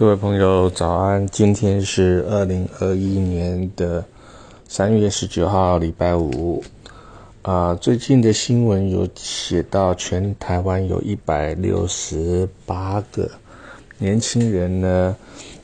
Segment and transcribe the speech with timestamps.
[0.00, 1.26] 各位朋友，早安！
[1.26, 4.02] 今天是二零二一年的
[4.66, 6.64] 三月十九号，礼拜五。
[7.42, 13.30] 啊，最近的新闻有写到，全台湾有一百六十八个
[13.98, 15.14] 年轻人呢，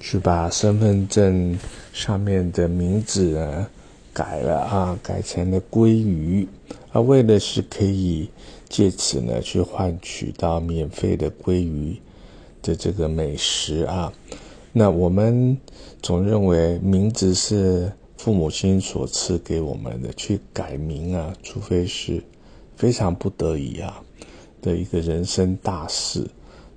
[0.00, 1.58] 去把身份证
[1.94, 3.66] 上面的名字呢
[4.12, 6.46] 改了啊，改成了鲑鱼
[6.92, 8.28] 啊，为的是可以
[8.68, 11.98] 借此呢去换取到免费的鲑鱼。
[12.66, 14.12] 的这个美食啊，
[14.72, 15.56] 那我们
[16.02, 22.20] 总认为名字是父母亲所赐给我们的，去改名啊，除非是
[22.74, 24.02] 非常不得已啊
[24.60, 26.28] 的一个人生大事，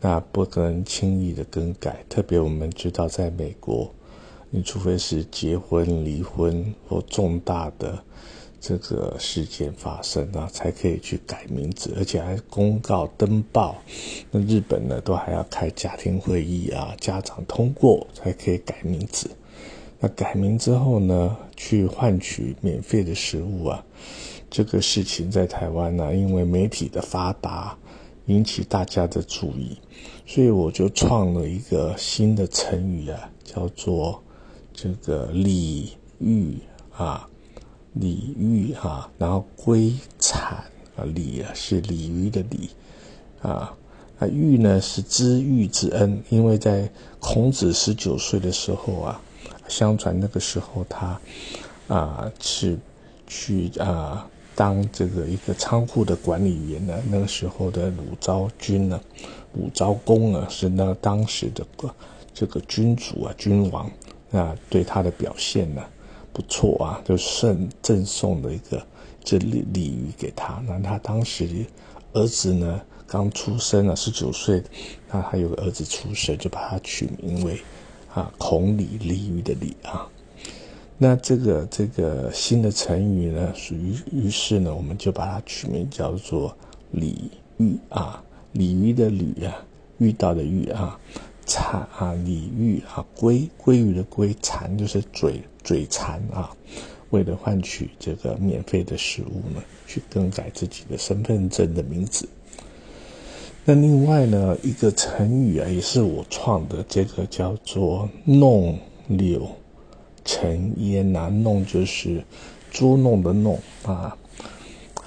[0.00, 2.04] 那不能轻易的更改。
[2.08, 3.92] 特别我们知道，在美国，
[4.50, 7.98] 你除非是结婚、离婚或重大的。
[8.62, 13.76] 这个事件发生啊，才可以去改名字，而且还公告登报。
[14.30, 19.28] 那日本呢，都还要开家庭会议啊，家长通过才可以改名字。
[19.98, 23.84] 那改名之后呢，去换取免费的食物啊，
[24.48, 27.76] 这个事情在台湾呢，因为媒体的发达，
[28.26, 29.76] 引起大家的注意，
[30.24, 34.22] 所以我就创了一个新的成语啊，叫做
[34.72, 36.58] 这个鲤鱼
[36.96, 37.28] 啊。
[37.94, 40.64] 鲤鱼哈，然后龟产
[40.96, 42.70] 啊，鲤啊是鲤鱼的鲤
[43.42, 43.74] 啊，
[44.18, 49.20] 啊玉呢是知遇之恩，因为在孔子十九岁的时候啊，
[49.68, 51.20] 相传那个时候他
[51.88, 52.78] 啊是
[53.26, 58.98] 去啊当这个一个仓库的管理员呢，那个时候的鲁昭君呢，
[59.52, 61.66] 鲁昭公啊是那当时的
[62.32, 63.90] 这个君主啊君王
[64.30, 65.82] 啊对他的表现呢。
[66.32, 68.84] 不错啊，就赠赠送了一个
[69.22, 70.62] 这鲤鲤鱼给他。
[70.66, 71.46] 那他当时
[72.12, 74.62] 儿子呢刚出生了，十九岁，
[75.10, 77.60] 那他有个儿子出生，就把他取名为
[78.14, 80.08] 啊孔鲤鲤鱼的鲤啊。
[80.98, 86.56] 那这个这个新的成语呢，属于于是呢，我们就把它取名叫做
[86.92, 89.64] 鲤鱼啊，鲤鱼的鲤啊，
[89.98, 90.98] 遇到的遇啊。
[91.46, 96.50] 蚕啊，鲤鱼啊，鲑鲑鱼的鲑，蚕就是嘴嘴蚕啊。
[97.10, 102.26] 为了换取这个免费的食物呢，去更改自己的身份证的名字。
[103.64, 109.46] 那另外呢，一个成语啊，也是我创的，这个叫做“弄柳
[110.24, 111.28] 成烟”啊。
[111.28, 112.24] 弄就是
[112.70, 114.16] 捉弄的弄啊，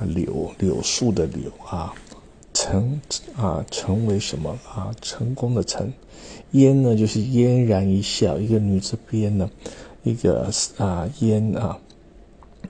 [0.00, 1.94] 柳柳树的柳啊。
[2.62, 3.00] 成
[3.36, 4.94] 啊，成为什么啊？
[5.00, 5.92] 成功的成，
[6.52, 9.50] 嫣呢就是嫣然一笑，一个女字边呢，
[10.04, 11.76] 一个啊嫣啊，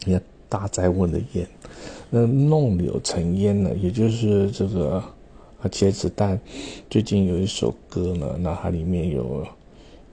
[0.06, 1.46] 一个大灾问的嫣。
[2.08, 6.40] 那弄柳成烟呢，也就是这个啊茄子蛋。
[6.88, 9.46] 最近有一首歌呢，那它里面有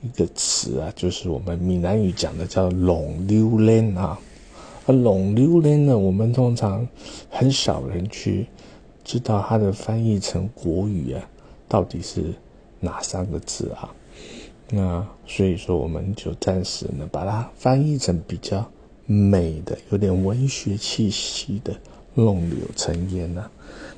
[0.01, 4.19] 一个词啊，就是我们闽南语讲的叫拢溜连啊。
[4.85, 6.85] 啊，拢溜连呢，我们通常
[7.29, 8.45] 很少人去。
[9.09, 11.29] 知道它的翻译成国语啊，
[11.67, 12.31] 到底是
[12.79, 13.89] 哪三个字啊？
[14.69, 18.63] 那所以说，我们就暂时呢把它翻译成比较
[19.07, 21.75] 美的、有点文学气息的
[22.13, 23.49] “弄柳成烟”呢。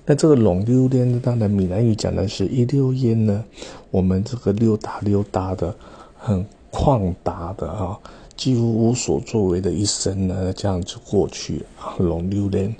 [0.05, 3.43] 那这个“弄溜烟”呢，当然闽南语讲的是一溜烟呢。
[3.89, 5.75] 我们这个溜达溜达的
[6.17, 7.99] 很旷达的啊，
[8.37, 12.73] 几乎无所作为的一生呢，这样子过去啊，“弄溜烟”。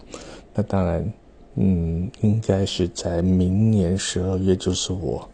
[0.56, 1.12] 那当然。
[1.56, 5.30] 嗯，应该是在明年十二月，就是我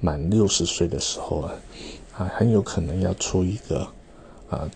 [0.00, 1.52] 满六十岁的时候啊，
[2.18, 3.86] 啊，很有可能要出一个
[4.48, 4.68] 啊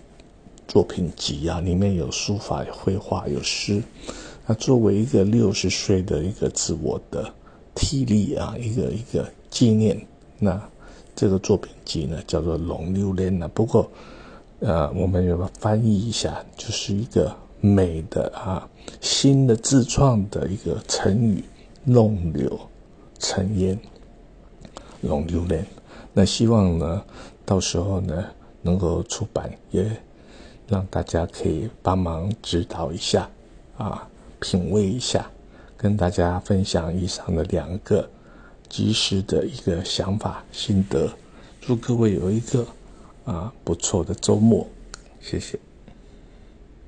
[0.69, 3.83] 作品集啊，里面有书法、绘画、有诗。
[4.47, 7.29] 那作为一个六十岁的一个自我的
[7.75, 10.01] 体力啊，一个一个纪念。
[10.39, 10.63] 那
[11.17, 13.49] 这个作品集呢，叫做《龙溜莲》呢。
[13.49, 13.91] 不过，
[14.61, 17.35] 呃，我们有个翻译一下，就是一个。
[17.65, 18.69] 美的啊，
[19.01, 21.43] 新的自创的一个成语
[21.83, 22.61] “弄柳
[23.19, 23.79] 成烟”，
[25.01, 25.67] 弄榴莲。
[26.13, 27.03] 那希望呢，
[27.43, 28.23] 到时候呢
[28.61, 29.91] 能够出版，也
[30.69, 33.31] 让大家可以帮忙指导一下
[33.79, 34.07] 啊，
[34.41, 35.31] 品味一下，
[35.75, 38.07] 跟大家分享以上的两个
[38.69, 41.11] 及时的一个想法心得。
[41.63, 42.67] 祝各位有一个
[43.25, 44.67] 啊不错的周末，
[45.19, 45.59] 谢谢。